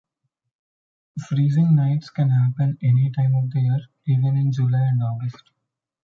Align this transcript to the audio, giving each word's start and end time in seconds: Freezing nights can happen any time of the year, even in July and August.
Freezing 1.27 1.75
nights 1.75 2.09
can 2.09 2.31
happen 2.31 2.75
any 2.81 3.11
time 3.15 3.35
of 3.35 3.51
the 3.51 3.59
year, 3.59 3.81
even 4.07 4.35
in 4.35 4.51
July 4.51 4.79
and 4.79 5.03
August. 5.03 5.51